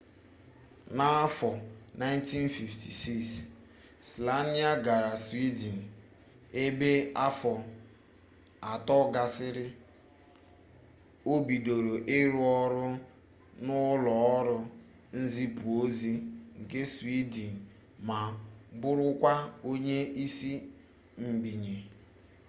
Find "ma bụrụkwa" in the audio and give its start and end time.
18.07-19.33